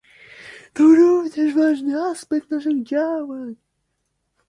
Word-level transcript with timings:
To 0.73 0.83
również 0.83 1.55
ważny 1.55 2.01
aspekt 2.01 2.51
naszych 2.51 2.83
działań 2.83 3.55